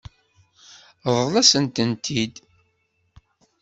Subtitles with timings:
[1.17, 2.35] Ṛḍel-asent-tent-id.